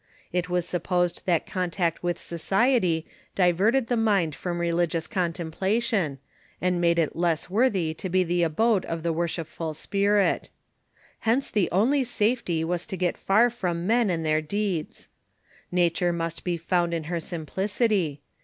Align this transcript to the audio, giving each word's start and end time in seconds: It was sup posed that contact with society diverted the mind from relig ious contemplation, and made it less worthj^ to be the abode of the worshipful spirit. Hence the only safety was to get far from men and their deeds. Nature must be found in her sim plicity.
It 0.33 0.49
was 0.49 0.67
sup 0.67 0.81
posed 0.81 1.27
that 1.27 1.45
contact 1.45 2.01
with 2.01 2.17
society 2.17 3.05
diverted 3.35 3.85
the 3.85 3.95
mind 3.95 4.33
from 4.33 4.57
relig 4.59 4.95
ious 4.95 5.05
contemplation, 5.05 6.17
and 6.59 6.81
made 6.81 6.97
it 6.97 7.15
less 7.15 7.49
worthj^ 7.49 7.95
to 7.97 8.09
be 8.09 8.23
the 8.23 8.41
abode 8.41 8.83
of 8.85 9.03
the 9.03 9.13
worshipful 9.13 9.75
spirit. 9.75 10.49
Hence 11.19 11.51
the 11.51 11.69
only 11.69 12.03
safety 12.03 12.63
was 12.63 12.87
to 12.87 12.97
get 12.97 13.15
far 13.15 13.51
from 13.51 13.85
men 13.85 14.09
and 14.09 14.25
their 14.25 14.41
deeds. 14.41 15.07
Nature 15.71 16.11
must 16.11 16.43
be 16.43 16.57
found 16.57 16.95
in 16.95 17.03
her 17.03 17.19
sim 17.19 17.45
plicity. 17.45 18.21